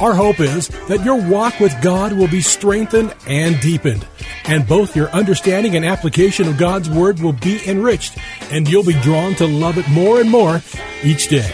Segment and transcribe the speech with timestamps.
[0.00, 4.06] Our hope is that your walk with God will be strengthened and deepened,
[4.44, 8.18] and both your understanding and application of God's Word will be enriched,
[8.50, 10.60] and you'll be drawn to love it more and more
[11.02, 11.50] each day.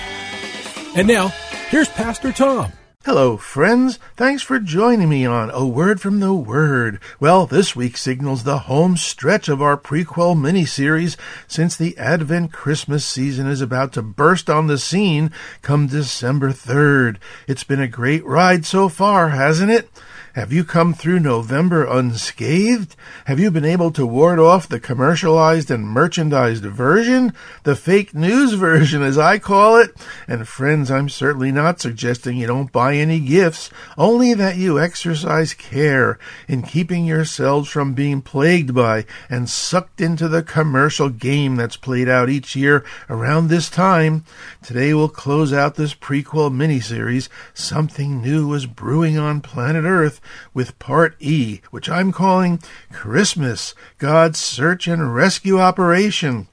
[0.97, 1.29] And now,
[1.69, 2.73] here's Pastor Tom.
[3.05, 3.99] Hello, friends.
[4.17, 7.01] Thanks for joining me on A Word from the Word.
[7.19, 11.17] Well, this week signals the home stretch of our prequel miniseries
[11.49, 17.17] since the Advent Christmas season is about to burst on the scene come December 3rd.
[17.49, 19.91] It's been a great ride so far, hasn't it?
[20.35, 22.97] Have you come through November unscathed?
[23.27, 27.35] Have you been able to ward off the commercialized and merchandised version?
[27.65, 29.91] The fake news version, as I call it?
[30.27, 35.53] And friends, I'm certainly not suggesting you don't buy any gifts, only that you exercise
[35.53, 41.77] care in keeping yourselves from being plagued by and sucked into the commercial game that's
[41.77, 44.25] played out each year around this time.
[44.63, 50.21] Today we'll close out this prequel miniseries, Something New is Brewing on Planet Earth,
[50.55, 52.61] with Part E, which I'm calling
[52.93, 56.49] Christmas, God's Search and Rescue Operation.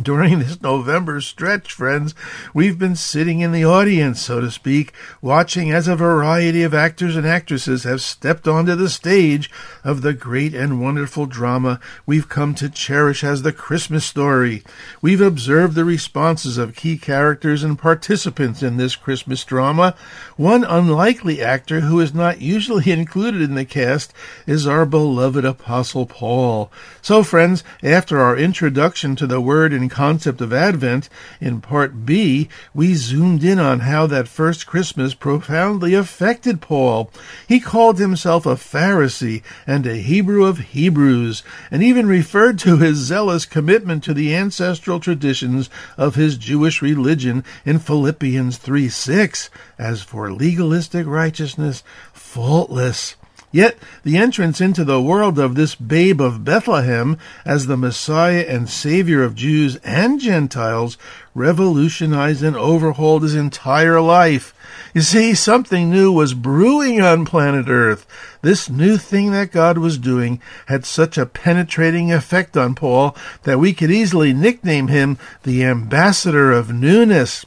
[0.00, 2.14] During this November stretch, friends,
[2.54, 7.16] we've been sitting in the audience, so to speak, watching as a variety of actors
[7.16, 9.50] and actresses have stepped onto the stage
[9.82, 14.62] of the great and wonderful drama we've come to cherish as the Christmas story.
[15.02, 19.96] We've observed the responses of key characters and participants in this Christmas drama.
[20.36, 24.12] One unlikely actor who is not usually included in the cast
[24.46, 26.70] is our beloved Apostle Paul.
[27.02, 31.08] So, friends, after our introduction to the Word concept of Advent,
[31.40, 37.10] in Part B, we zoomed in on how that first Christmas profoundly affected Paul.
[37.46, 42.96] He called himself a Pharisee and a Hebrew of Hebrews, and even referred to his
[42.96, 49.50] zealous commitment to the ancestral traditions of his Jewish religion in Philippians 3 6.
[49.78, 51.82] As for legalistic righteousness,
[52.12, 53.16] faultless.
[53.50, 57.16] Yet the entrance into the world of this babe of Bethlehem
[57.46, 60.98] as the Messiah and Savior of Jews and Gentiles
[61.34, 64.54] revolutionized and overhauled his entire life.
[64.92, 68.06] You see, something new was brewing on planet Earth.
[68.42, 73.58] This new thing that God was doing had such a penetrating effect on Paul that
[73.58, 77.46] we could easily nickname him the ambassador of newness.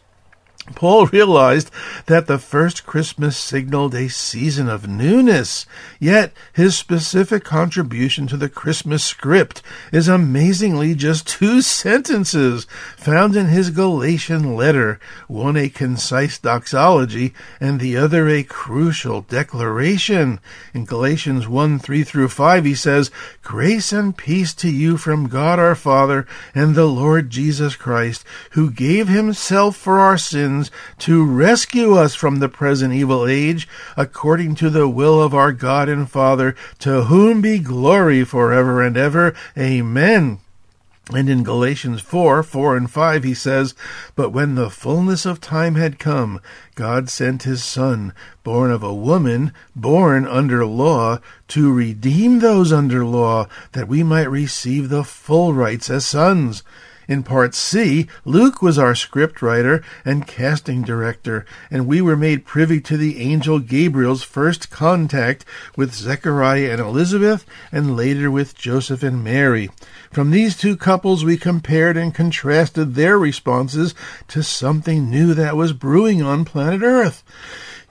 [0.76, 1.72] Paul realized
[2.06, 5.66] that the first Christmas signaled a season of newness,
[6.00, 13.48] yet his specific contribution to the Christmas script is amazingly just two sentences found in
[13.48, 20.40] his Galatian letter, one a concise doxology and the other a crucial declaration.
[20.76, 23.10] In Galatians 1 3 through 5, he says,
[23.42, 28.70] Grace and peace to you from God our Father and the Lord Jesus Christ, who
[28.70, 30.51] gave himself for our sins
[31.00, 35.90] to rescue us from the present evil age, according to the will of our God
[35.90, 39.34] and Father, to whom be glory forever and ever.
[39.58, 40.40] Amen.
[41.14, 43.76] And in Galatians 4 4 and 5, he says,
[44.16, 46.40] But when the fullness of time had come,
[46.76, 48.14] God sent his Son,
[48.44, 51.20] born of a woman, born under law,
[51.50, 56.64] to redeem those under law, that we might receive the full rights as sons.
[57.12, 62.46] In part C, Luke was our script writer and casting director, and we were made
[62.46, 65.44] privy to the angel Gabriel's first contact
[65.76, 69.70] with Zechariah and Elizabeth, and later with Joseph and Mary.
[70.10, 73.94] From these two couples, we compared and contrasted their responses
[74.30, 77.26] to something new that was brewing on planet Earth.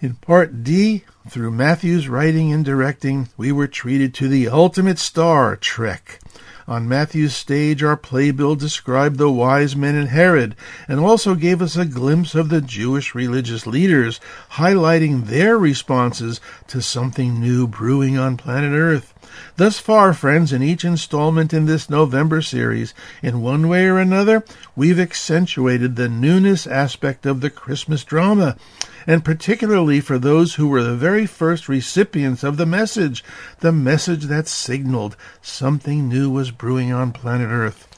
[0.00, 5.56] In Part D, through Matthew's writing and directing, we were treated to the ultimate star,
[5.56, 6.20] Trek.
[6.68, 10.54] On Matthew's stage, our playbill described the wise men and Herod
[10.88, 14.20] and also gave us a glimpse of the Jewish religious leaders,
[14.52, 19.14] highlighting their responses to something new brewing on planet Earth.
[19.56, 24.44] Thus far, friends, in each installment in this November series, in one way or another,
[24.74, 28.56] we've accentuated the newness aspect of the Christmas drama,
[29.06, 33.24] and particularly for those who were the very first recipients of the message,
[33.60, 37.89] the message that signaled something new was brewing on planet Earth.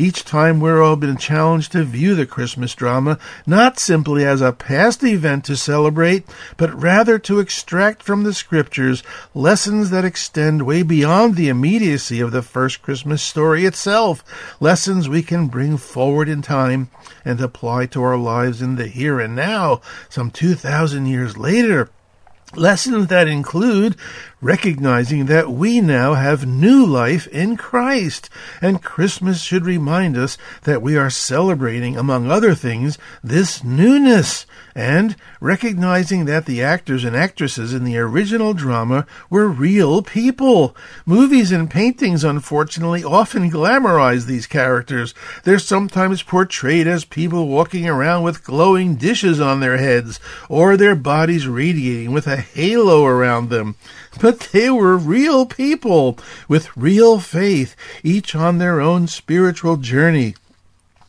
[0.00, 4.50] Each time we're all been challenged to view the Christmas drama not simply as a
[4.50, 6.24] past event to celebrate,
[6.56, 9.02] but rather to extract from the scriptures
[9.34, 14.24] lessons that extend way beyond the immediacy of the first Christmas story itself,
[14.58, 16.88] lessons we can bring forward in time
[17.22, 21.90] and apply to our lives in the here and now, some 2,000 years later.
[22.56, 23.96] Lessons that include
[24.40, 28.30] recognizing that we now have new life in Christ,
[28.62, 35.16] and Christmas should remind us that we are celebrating, among other things, this newness, and
[35.40, 40.74] recognizing that the actors and actresses in the original drama were real people.
[41.04, 45.12] Movies and paintings, unfortunately, often glamorize these characters.
[45.44, 50.94] They're sometimes portrayed as people walking around with glowing dishes on their heads, or their
[50.94, 53.76] bodies radiating with a halo around them.
[54.18, 56.18] But they were real people
[56.48, 60.34] with real faith, each on their own spiritual journey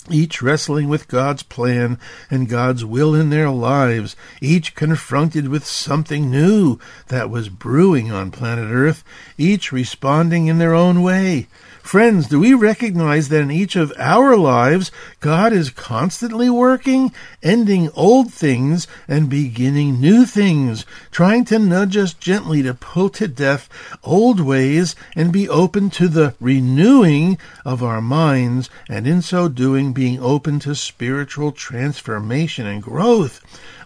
[0.10, 2.00] each wrestling with God's plan
[2.30, 8.32] and God's will in their lives, each confronted with something new that was brewing on
[8.32, 9.04] planet Earth,
[9.38, 11.48] each responding in their own way.
[11.84, 17.12] Friends, do we recognize that in each of our lives, God is constantly working,
[17.44, 23.28] ending old things and beginning new things, trying to nudge us gently to put to
[23.28, 23.68] death
[24.04, 29.92] old ways and be open to the renewing of our minds, and in so doing,
[29.92, 33.42] being open to spiritual transformation and growth?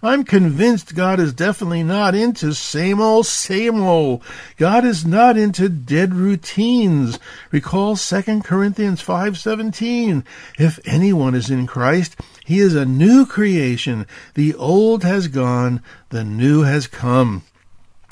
[0.05, 4.23] I'm convinced God is definitely not into same old, same old.
[4.57, 7.17] God is not into dead routines.
[7.51, 10.23] Recall 2 Corinthians 5:17.
[10.59, 12.15] If anyone is in Christ,
[12.45, 14.05] he is a new creation.
[14.35, 17.41] The old has gone, the new has come.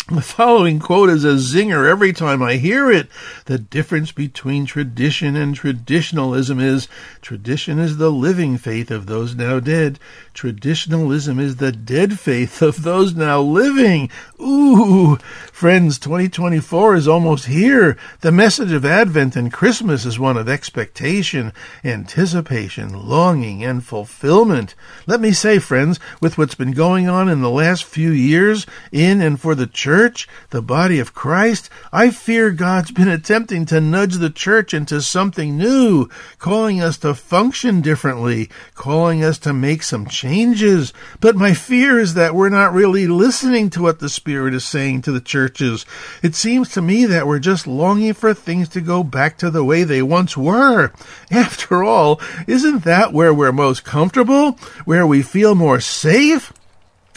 [0.09, 3.07] The following quote is a zinger every time I hear it.
[3.45, 6.89] The difference between tradition and traditionalism is
[7.21, 10.00] tradition is the living faith of those now dead.
[10.33, 14.09] Traditionalism is the dead faith of those now living.
[14.41, 15.15] Ooh,
[15.53, 17.95] friends, 2024 is almost here.
[18.19, 21.53] The message of Advent and Christmas is one of expectation,
[21.85, 24.75] anticipation, longing, and fulfillment.
[25.07, 29.21] Let me say, friends, with what's been going on in the last few years in
[29.21, 29.93] and for the church,
[30.50, 35.56] the body of Christ, I fear God's been attempting to nudge the church into something
[35.56, 36.10] new,
[36.40, 40.94] calling us to function differently, calling us to make some changes.
[41.19, 45.04] But my fear is that we're not really listening to what the Spirit is saying
[45.04, 45.86] to the churches.
[46.24, 49.63] It seems to me that we're just longing for things to go back to the
[49.63, 50.92] way they once were.
[51.31, 54.54] After all, isn't that where we're most comfortable?
[54.86, 56.51] Where we feel more safe?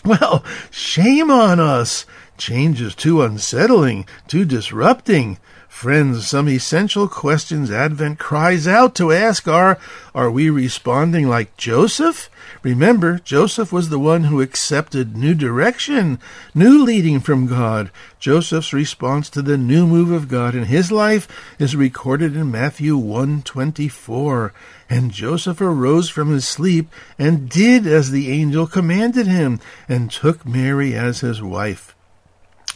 [0.06, 2.06] Well, shame on us.
[2.38, 5.38] Change is too unsettling, too disrupting.
[5.76, 9.78] Friends, some essential questions Advent cries out to ask are
[10.14, 12.30] Are we responding like Joseph?
[12.62, 16.18] Remember, Joseph was the one who accepted new direction,
[16.54, 17.90] new leading from God.
[18.18, 21.28] Joseph's response to the new move of God in his life
[21.58, 24.54] is recorded in Matthew 124.
[24.88, 26.88] And Joseph arose from his sleep
[27.18, 31.95] and did as the angel commanded him, and took Mary as his wife.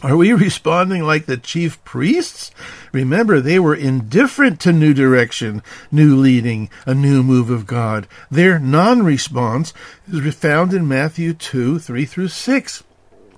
[0.03, 2.51] Are we responding like the chief priests?
[2.91, 8.07] Remember, they were indifferent to new direction, new leading, a new move of God.
[8.29, 9.73] Their non response
[10.11, 12.83] is found in Matthew 2 3 through 6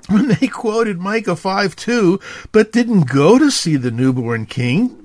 [0.09, 2.19] when they quoted Micah 5 2,
[2.51, 5.02] but didn't go to see the newborn king.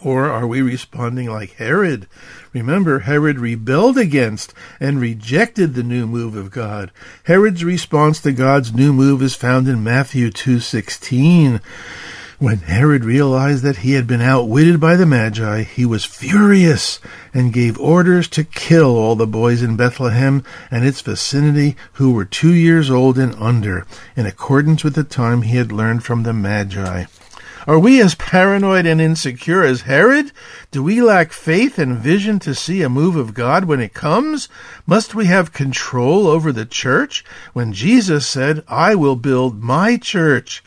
[0.00, 2.06] Or are we responding like Herod?
[2.52, 6.92] Remember, Herod rebelled against and rejected the new move of God.
[7.24, 11.60] Herod's response to God's new move is found in Matthew 2:16.
[12.38, 17.00] When Herod realized that he had been outwitted by the Magi, he was furious
[17.34, 22.24] and gave orders to kill all the boys in Bethlehem and its vicinity who were
[22.24, 26.32] two years old and under, in accordance with the time he had learned from the
[26.32, 27.06] Magi.
[27.68, 30.32] Are we as paranoid and insecure as Herod?
[30.70, 34.48] Do we lack faith and vision to see a move of God when it comes?
[34.86, 40.64] Must we have control over the church when Jesus said, I will build my church?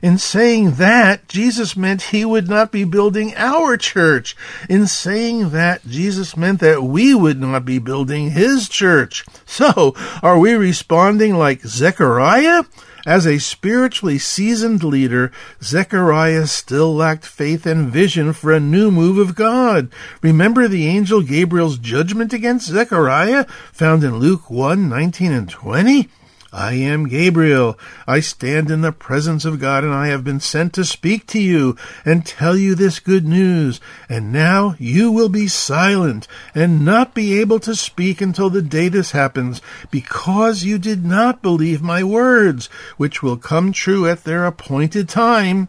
[0.00, 4.36] In saying that, Jesus meant he would not be building our church.
[4.68, 9.24] In saying that, Jesus meant that we would not be building his church.
[9.44, 12.62] So, are we responding like Zechariah?
[13.06, 15.30] As a spiritually seasoned leader,
[15.62, 19.90] Zechariah still lacked faith and vision for a new move of God.
[20.22, 26.08] Remember the angel Gabriel's judgment against Zechariah, found in Luke 1 19 and 20?
[26.54, 27.76] I am Gabriel.
[28.06, 31.40] I stand in the presence of God, and I have been sent to speak to
[31.40, 33.80] you and tell you this good news.
[34.08, 38.88] And now you will be silent and not be able to speak until the day
[38.88, 44.46] this happens, because you did not believe my words, which will come true at their
[44.46, 45.68] appointed time.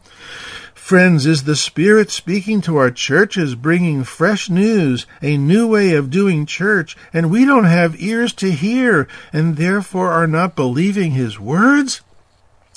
[0.86, 6.12] Friends, is the Spirit speaking to our churches, bringing fresh news, a new way of
[6.12, 11.40] doing church, and we don't have ears to hear, and therefore are not believing His
[11.40, 12.02] words?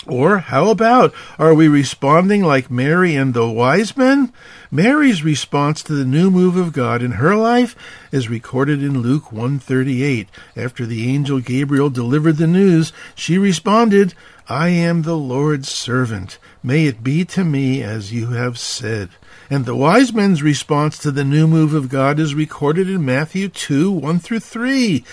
[0.06, 4.32] Or how about, are we responding like Mary and the wise men?
[4.70, 7.74] Mary's response to the new move of God in her life
[8.12, 10.28] is recorded in Luke 138.
[10.56, 14.14] After the angel Gabriel delivered the news, she responded,
[14.50, 16.38] I am the Lord's servant.
[16.62, 19.10] May it be to me as you have said.
[19.50, 23.48] And the wise men's response to the new move of God is recorded in Matthew
[23.48, 25.04] 2 1 through 3.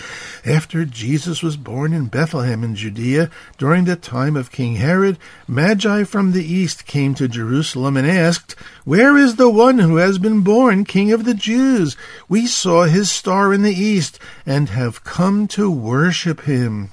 [0.46, 6.04] After Jesus was born in Bethlehem in Judea during the time of King Herod, Magi
[6.04, 10.42] from the east came to Jerusalem and asked, Where is the one who has been
[10.42, 11.96] born King of the Jews?
[12.28, 16.90] We saw his star in the east and have come to worship him.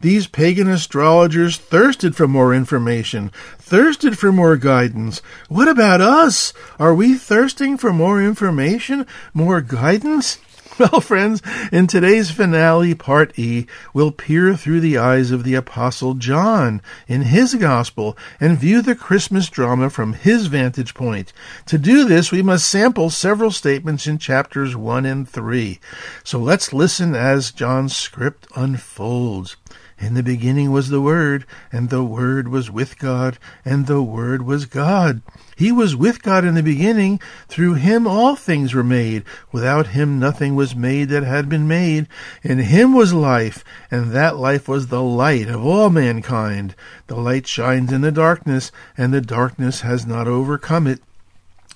[0.00, 5.22] These pagan astrologers thirsted for more information, thirsted for more guidance.
[5.48, 6.52] What about us?
[6.76, 10.38] Are we thirsting for more information, more guidance?
[10.78, 16.14] Well, friends, in today's finale, Part E, we'll peer through the eyes of the Apostle
[16.14, 21.34] John in his Gospel and view the Christmas drama from his vantage point.
[21.66, 25.78] To do this, we must sample several statements in chapters 1 and 3.
[26.24, 29.56] So let's listen as John's script unfolds.
[29.98, 34.42] In the beginning was the Word, and the Word was with God, and the Word
[34.42, 35.22] was God.
[35.56, 37.20] He was with God in the beginning.
[37.48, 39.24] Through him all things were made.
[39.52, 42.08] Without him nothing was made that had been made.
[42.42, 46.74] In him was life, and that life was the light of all mankind.
[47.06, 51.00] The light shines in the darkness, and the darkness has not overcome it.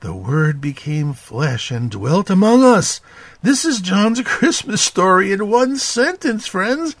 [0.00, 3.00] The Word became flesh and dwelt among us.
[3.42, 6.94] This is John's Christmas story in one sentence, friends.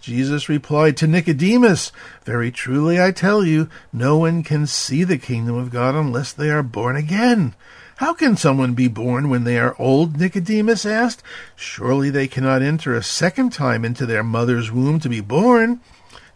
[0.00, 1.92] Jesus replied to Nicodemus,
[2.24, 6.48] Very truly I tell you, no one can see the kingdom of God unless they
[6.48, 7.54] are born again.
[7.96, 10.18] How can someone be born when they are old?
[10.18, 11.22] Nicodemus asked.
[11.54, 15.80] Surely they cannot enter a second time into their mother's womb to be born.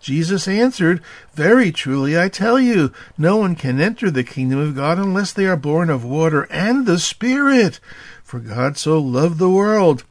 [0.05, 1.01] Jesus answered,
[1.33, 5.47] Very truly I tell you, no one can enter the kingdom of God unless they
[5.47, 7.81] are born of water and the Spirit.
[8.23, 10.05] For God so loved the world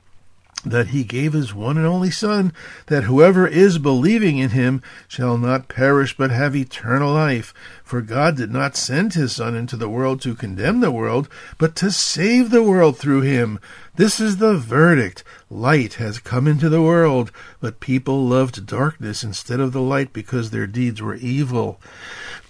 [0.66, 2.54] that he gave his one and only Son,
[2.88, 7.54] that whoever is believing in him shall not perish but have eternal life.
[7.84, 11.76] For God did not send his Son into the world to condemn the world, but
[11.76, 13.60] to save the world through him.
[13.96, 15.24] This is the verdict.
[15.54, 20.50] Light has come into the world, but people loved darkness instead of the light because
[20.50, 21.80] their deeds were evil.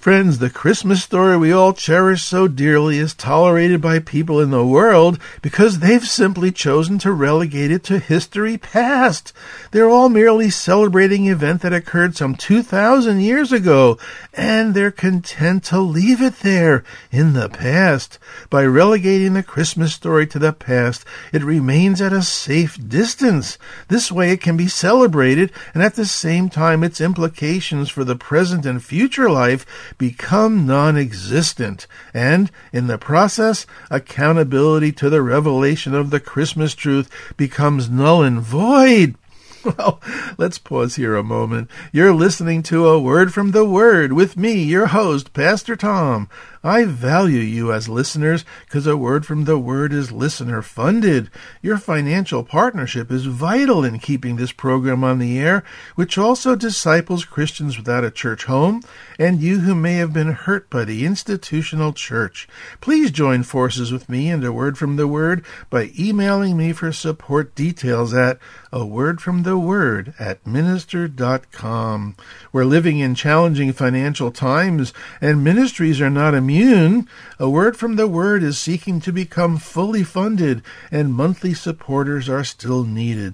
[0.04, 4.66] Friends, the Christmas story we all cherish so dearly is tolerated by people in the
[4.66, 9.32] world because they've simply chosen to relegate it to history past.
[9.72, 13.98] They're all merely celebrating an event that occurred some 2,000 years ago,
[14.34, 18.20] and they're content to leave it there in the past.
[18.50, 23.58] By relegating the Christmas story to the past, it remains at a safe distance.
[23.88, 28.16] This way it can be celebrated, and at the same time its implications for the
[28.16, 29.66] present and future life
[29.98, 37.10] become non existent, and in the process, accountability to the revelation of the Christmas truth
[37.36, 39.16] becomes null and void.
[39.64, 40.02] Well,
[40.38, 41.70] let's pause here a moment.
[41.94, 46.28] You're listening to a word from the Word with me, your host, Pastor Tom.
[46.66, 51.30] I value you as listeners because a word from the word is listener funded.
[51.62, 55.66] Your financial partnership is vital in keeping this program on the air,
[55.96, 58.82] which also disciples Christians without a church home
[59.20, 62.48] and you who may have been hurt by the institutional church.
[62.80, 66.94] Please join forces with me and a word from the word by emailing me for
[66.94, 68.40] support details at
[68.72, 72.16] a word from the word at minister.com.
[72.54, 76.53] We're living in challenging financial times and ministries are not immune.
[76.54, 82.44] A word from the word is seeking to become fully funded and monthly supporters are
[82.44, 83.34] still needed.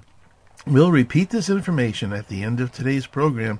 [0.69, 3.59] We'll repeat this information at the end of today's program.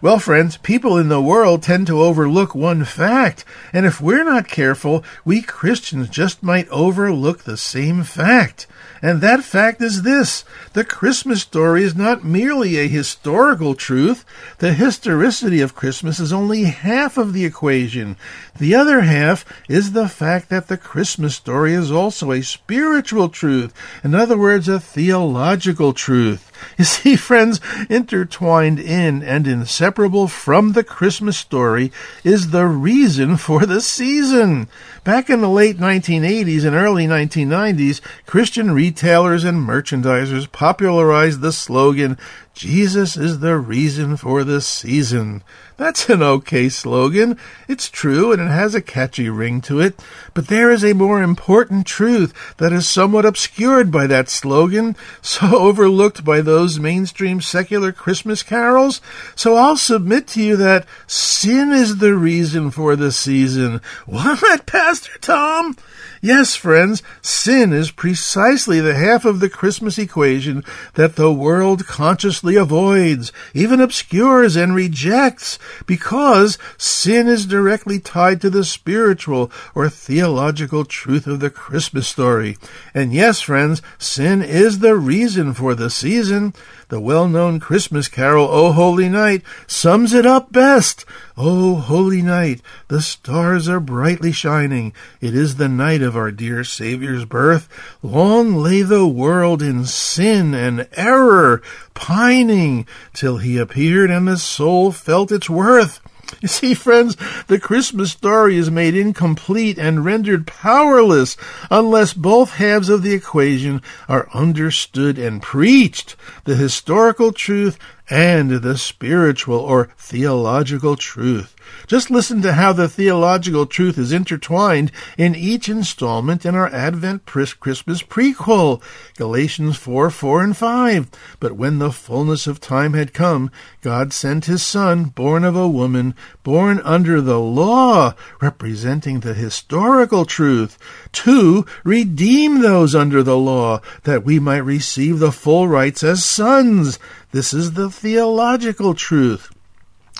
[0.00, 4.48] Well, friends, people in the world tend to overlook one fact, and if we're not
[4.48, 8.66] careful, we Christians just might overlook the same fact.
[9.02, 14.24] And that fact is this the Christmas story is not merely a historical truth.
[14.58, 18.16] The historicity of Christmas is only half of the equation.
[18.58, 23.74] The other half is the fact that the Christmas story is also a spiritual truth.
[24.02, 30.72] In other words, a theological truth truth you see, friends, intertwined in and inseparable from
[30.72, 31.92] the Christmas story
[32.24, 34.68] is the reason for the season.
[35.04, 42.18] Back in the late 1980s and early 1990s, Christian retailers and merchandisers popularized the slogan,
[42.58, 45.44] Jesus is the reason for the season.
[45.76, 47.38] That's an okay slogan.
[47.68, 50.02] It's true and it has a catchy ring to it.
[50.34, 55.46] But there is a more important truth that is somewhat obscured by that slogan, so
[55.56, 59.02] overlooked by those mainstream secular Christmas carols.
[59.36, 63.80] So I'll submit to you that sin is the reason for the season.
[64.06, 65.76] What, Pastor Tom?
[66.20, 72.56] Yes, friends, sin is precisely the half of the Christmas equation that the world consciously
[72.56, 80.84] avoids, even obscures and rejects, because sin is directly tied to the spiritual or theological
[80.84, 82.58] truth of the Christmas story.
[82.94, 86.52] And yes, friends, sin is the reason for the season.
[86.88, 91.04] The well known Christmas carol, O Holy Night, sums it up best.
[91.36, 94.94] O holy night, the stars are brightly shining.
[95.20, 97.68] It is the night of our dear Saviour's birth.
[98.02, 101.60] Long lay the world in sin and error,
[101.92, 106.00] pining, till he appeared and the soul felt its worth.
[106.40, 111.36] You see, friends, the Christmas story is made incomplete and rendered powerless
[111.70, 117.78] unless both halves of the equation are understood and preached the historical truth
[118.10, 121.56] and the spiritual or theological truth.
[121.86, 127.24] Just listen to how the theological truth is intertwined in each installment in our Advent
[127.26, 128.82] Christmas prequel,
[129.16, 131.10] Galatians 4, 4, and 5.
[131.40, 133.50] But when the fullness of time had come,
[133.80, 140.24] God sent his Son, born of a woman, born under the law, representing the historical
[140.24, 140.78] truth,
[141.12, 146.98] to redeem those under the law, that we might receive the full rights as sons.
[147.30, 149.50] This is the theological truth.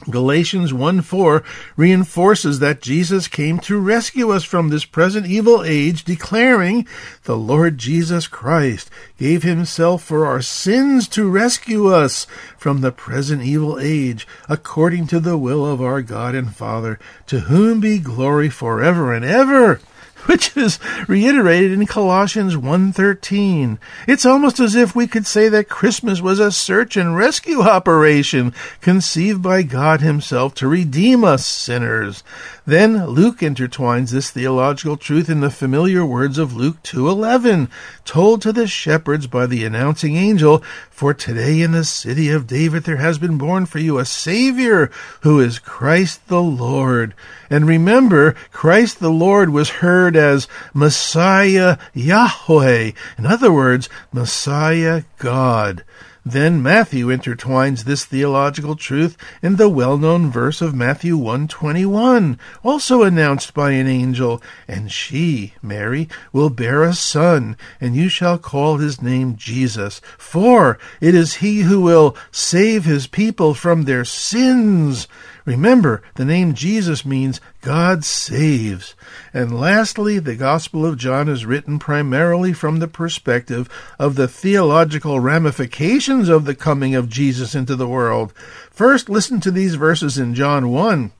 [0.08, 1.42] Galatians 1 4
[1.76, 6.86] reinforces that Jesus came to rescue us from this present evil age, declaring,
[7.24, 13.42] The Lord Jesus Christ gave himself for our sins to rescue us from the present
[13.42, 18.48] evil age, according to the will of our God and Father, to whom be glory
[18.48, 19.80] forever and ever
[20.26, 23.78] which is reiterated in Colossians 1:13.
[24.06, 28.52] It's almost as if we could say that Christmas was a search and rescue operation
[28.80, 32.22] conceived by God himself to redeem us sinners.
[32.68, 37.70] Then Luke intertwines this theological truth in the familiar words of Luke 2:11,
[38.04, 42.84] told to the shepherds by the announcing angel, "For today in the city of David
[42.84, 44.90] there has been born for you a savior
[45.22, 47.14] who is Christ the Lord."
[47.48, 55.84] And remember, Christ the Lord was heard as Messiah Yahweh, in other words, Messiah God.
[56.30, 63.54] Then Matthew intertwines this theological truth in the well-known verse of Matthew 1:21, also announced
[63.54, 69.00] by an angel, "And she, Mary, will bear a son, and you shall call his
[69.00, 75.08] name Jesus, for it is he who will save his people from their sins."
[75.48, 78.94] Remember, the name Jesus means God saves.
[79.32, 83.66] And lastly, the Gospel of John is written primarily from the perspective
[83.98, 88.34] of the theological ramifications of the coming of Jesus into the world.
[88.70, 91.12] First, listen to these verses in John 1.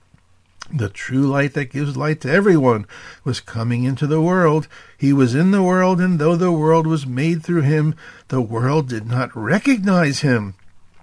[0.75, 2.85] The true light that gives light to everyone
[3.25, 4.69] was coming into the world.
[4.99, 7.95] He was in the world, and though the world was made through him,
[8.29, 10.55] the world did not recognize him.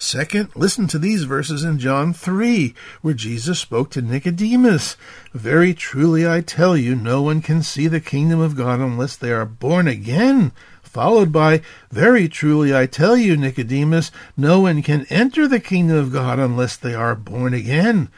[0.00, 4.96] Second, listen to these verses in John 3, where Jesus spoke to Nicodemus.
[5.34, 9.32] Very truly I tell you, no one can see the kingdom of God unless they
[9.32, 10.52] are born again.
[10.84, 16.12] Followed by, Very truly I tell you, Nicodemus, no one can enter the kingdom of
[16.12, 18.08] God unless they are born again.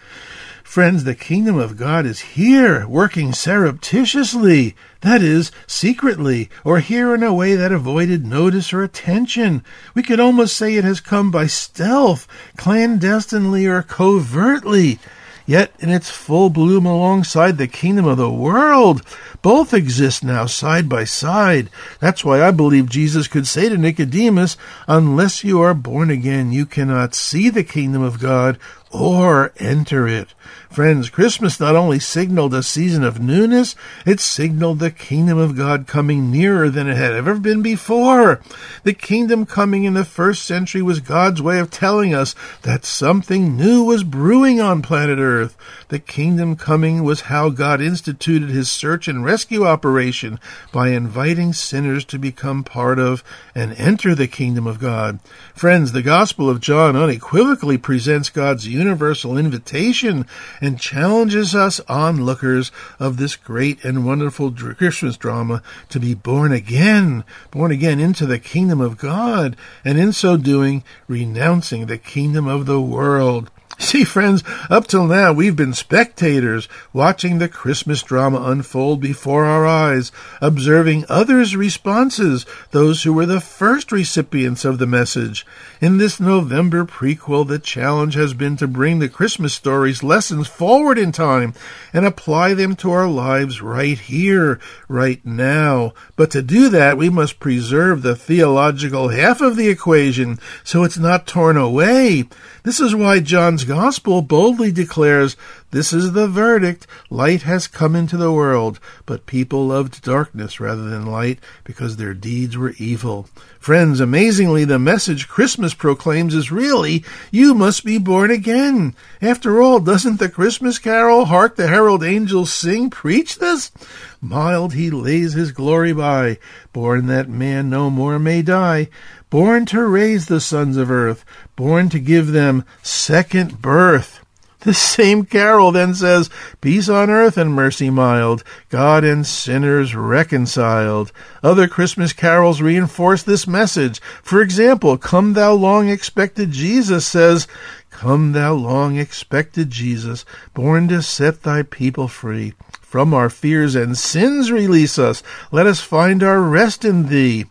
[0.71, 7.25] Friends, the kingdom of God is here, working surreptitiously, that is, secretly, or here in
[7.25, 9.65] a way that avoided notice or attention.
[9.97, 15.01] We could almost say it has come by stealth, clandestinely, or covertly.
[15.45, 19.03] Yet in its full bloom alongside the kingdom of the world,
[19.43, 21.71] both exist now side by side.
[21.99, 24.57] That's why I believe Jesus could say to Nicodemus,
[24.87, 30.29] Unless you are born again, you cannot see the kingdom of God or enter it.
[30.71, 33.75] Friends, Christmas not only signaled a season of newness,
[34.07, 38.41] it signaled the kingdom of God coming nearer than it had ever been before.
[38.85, 43.57] The kingdom coming in the first century was God's way of telling us that something
[43.57, 45.57] new was brewing on planet Earth.
[45.89, 50.39] The kingdom coming was how God instituted his search and rescue operation
[50.71, 53.25] by inviting sinners to become part of
[53.57, 55.19] and enter the kingdom of God.
[55.53, 60.27] Friends, the Gospel of John unequivocally presents God's universal invitation
[60.61, 67.23] and challenges us onlookers of this great and wonderful Christmas drama to be born again,
[67.51, 72.65] born again into the kingdom of God, and in so doing, renouncing the kingdom of
[72.65, 73.51] the world.
[73.91, 79.67] See, friends, up till now we've been spectators, watching the Christmas drama unfold before our
[79.67, 80.13] eyes,
[80.43, 85.47] observing others' responses, those who were the first recipients of the message.
[85.81, 90.99] In this November prequel, the challenge has been to bring the Christmas story's lessons forward
[90.99, 91.55] in time
[91.95, 95.95] and apply them to our lives right here, right now.
[96.17, 100.99] But to do that, we must preserve the theological half of the equation so it's
[100.99, 102.27] not torn away.
[102.63, 105.35] This is why John's Gospel boldly declares,
[105.71, 106.87] This is the verdict.
[107.09, 112.13] Light has come into the world, but people loved darkness rather than light because their
[112.13, 113.29] deeds were evil.
[113.59, 118.95] Friends, amazingly, the message Christmas proclaims is really, You must be born again.
[119.23, 123.73] After all, doesn't the Christmas carol, Hark the Herald Angels Sing, preach this?
[124.21, 126.39] Mild he lays his glory by,
[126.75, 128.91] born that man no more may die
[129.31, 131.25] born to raise the sons of earth,
[131.57, 134.21] born to give them second birth.
[134.61, 136.29] The same carol then says,
[136.61, 141.13] Peace on earth and mercy mild, God and sinners reconciled.
[141.43, 144.03] Other Christmas carols reinforce this message.
[144.23, 147.49] For example, Come Thou Long Expected Jesus says,
[147.89, 152.53] Come Thou Long Expected Jesus, born to set Thy people free.
[152.91, 155.23] From our fears and sins release us.
[155.53, 157.45] Let us find our rest in Thee.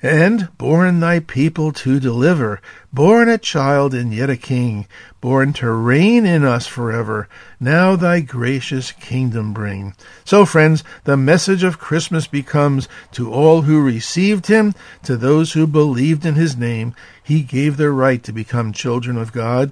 [0.00, 4.86] And born Thy people to deliver, born a child and yet a king,
[5.20, 7.28] born to reign in us forever.
[7.60, 9.94] Now Thy gracious kingdom bring.
[10.24, 15.66] So, friends, the message of Christmas becomes to all who received Him, to those who
[15.66, 19.70] believed in His name, He gave their right to become children of God.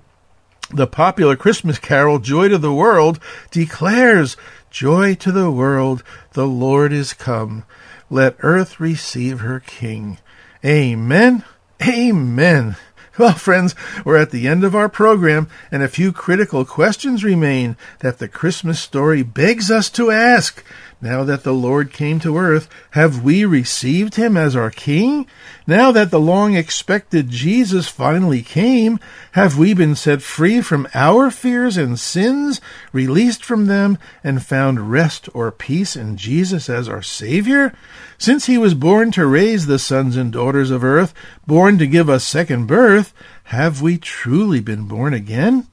[0.71, 3.21] The popular Christmas carol, Joy to the World,
[3.53, 4.37] declares,
[4.77, 7.65] Joy to the world, the Lord is come.
[8.11, 10.19] Let earth receive her King.
[10.63, 11.45] Amen.
[11.81, 12.77] Amen.
[13.19, 17.79] Well, friends, we're at the end of our program, and a few critical questions remain
[18.01, 20.63] that the Christmas story begs us to ask.
[21.01, 25.27] Now that the Lord came to earth, have we received him as our King?
[25.67, 28.99] Now that the long expected Jesus finally came,
[29.33, 34.91] have we been set free from our fears and sins, released from them, and found
[34.91, 37.75] rest or peace in Jesus as our Savior?
[38.17, 41.13] Since he was born to raise the sons and daughters of earth,
[41.47, 43.13] born to give us second birth,
[43.45, 45.67] have we truly been born again?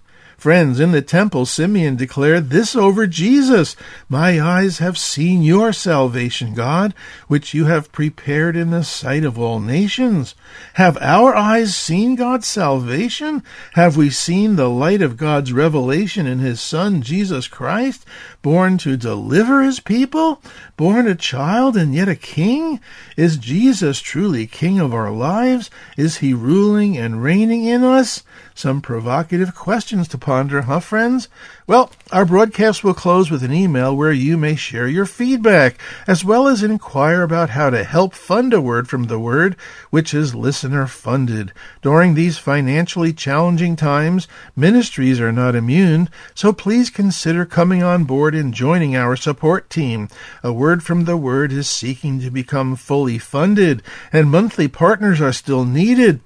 [0.44, 3.78] Friends, in the temple, Simeon declared this over Jesus
[4.10, 6.94] My eyes have seen your salvation, God,
[7.30, 10.36] which you have prepared in the sight of all nations.
[10.74, 13.42] Have our eyes seen God's salvation?
[13.76, 18.06] Have we seen the light of God's revelation in his Son, Jesus Christ,
[18.42, 20.42] born to deliver his people?
[20.76, 22.82] Born a child and yet a king?
[23.16, 25.70] Is Jesus truly king of our lives?
[25.96, 28.24] Is he ruling and reigning in us?
[28.56, 31.30] Some provocative questions to ponder ponder, huh, friends?
[31.68, 36.26] Well, our broadcast will close with an email where you may share your feedback, as
[36.26, 39.56] well as inquire about how to help fund a word from the Word,
[39.92, 41.54] which is listener funded.
[41.84, 48.34] During these financially challenging times, ministries are not immune, so please consider coming on board
[48.34, 50.10] and joining our support team.
[50.42, 55.32] A Word from the Word is seeking to become fully funded, and monthly partners are
[55.32, 56.22] still needed.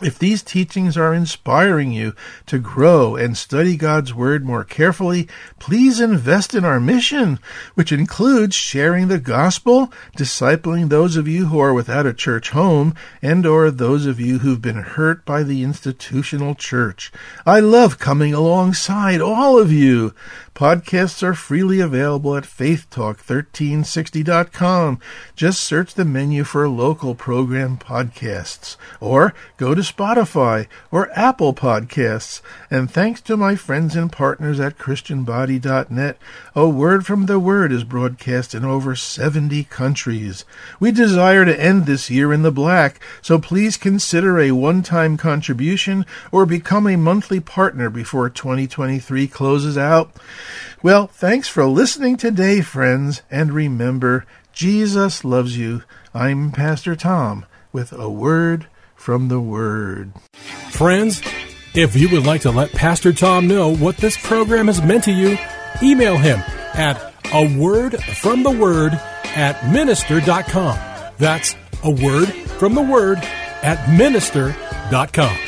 [0.00, 2.14] If these teachings are inspiring you
[2.46, 5.26] to grow and study God's Word more carefully,
[5.58, 7.40] please invest in our mission,
[7.74, 12.94] which includes sharing the gospel, discipling those of you who are without a church home,
[13.20, 17.10] and or those of you who've been hurt by the institutional church.
[17.44, 20.14] I love coming alongside all of you.
[20.54, 24.98] Podcasts are freely available at faithtalk1360.com.
[25.36, 32.40] Just search the menu for local program podcasts or go to Spotify or Apple Podcasts.
[32.70, 36.18] And thanks to my friends and partners at christianbody.net,
[36.54, 40.44] a word from the word is broadcast in over 70 countries.
[40.78, 46.04] We desire to end this year in the black, so please consider a one-time contribution
[46.30, 50.10] or become a monthly partner before 2023 closes out.
[50.82, 55.82] Well, thanks for listening today, friends, and remember, Jesus loves you.
[56.14, 58.66] I'm Pastor Tom with a word
[58.98, 60.12] from the Word.
[60.70, 61.22] Friends,
[61.74, 65.12] if you would like to let Pastor Tom know what this program has meant to
[65.12, 65.38] you,
[65.82, 66.40] email him
[66.74, 68.92] at a word from the word
[69.34, 70.78] at minister.com.
[71.18, 73.18] That's a word from the word
[73.62, 75.47] at minister.com.